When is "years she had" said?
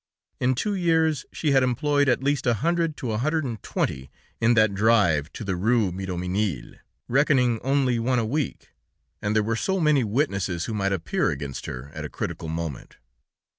0.73-1.61